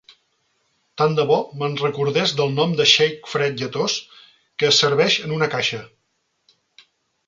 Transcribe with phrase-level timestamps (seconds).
[1.01, 5.41] Tant de bo me'n recordés del nom de sake fred lletós que es serveix en
[5.41, 5.87] una caixa.